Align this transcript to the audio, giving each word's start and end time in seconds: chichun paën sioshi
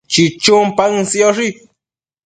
chichun 0.11 0.63
paën 0.77 1.03
sioshi 1.11 1.47